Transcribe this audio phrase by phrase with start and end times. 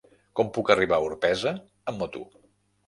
[0.39, 1.55] Com puc arribar a Orpesa
[1.93, 2.27] amb moto?